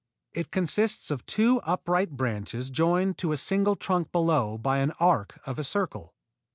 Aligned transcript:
It 0.33 0.49
consists 0.49 1.11
of 1.11 1.27
two 1.27 1.59
upright 1.63 2.09
branches 2.09 2.71
joined 2.71 3.19
to 3.19 3.33
a 3.33 3.37
single 3.37 3.75
trunk 3.75 4.11
below 4.11 4.57
by 4.57 4.79
an 4.79 4.93
arc 4.99 5.39
of 5.45 5.59
a 5.59 5.63
circle. 5.63 6.15